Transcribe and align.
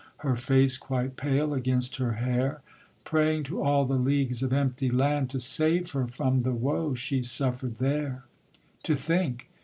her 0.25 0.35
face 0.35 0.77
quite 0.79 1.15
pale 1.15 1.53
against 1.53 1.97
her 1.97 2.13
hair, 2.13 2.61
Praying 3.03 3.43
to 3.43 3.61
all 3.61 3.85
the 3.85 3.99
leagues 3.99 4.41
of 4.41 4.51
empty 4.51 4.89
land 4.89 5.29
To 5.29 5.39
save 5.39 5.91
her 5.91 6.07
from 6.07 6.41
the 6.41 6.53
woe 6.53 6.95
she 6.95 7.21
suffer'd 7.21 7.75
there. 7.75 8.23
To 8.81 8.95
think! 8.95 9.47